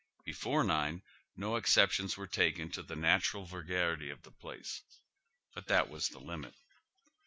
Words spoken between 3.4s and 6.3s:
vulgarity of the place; but that was the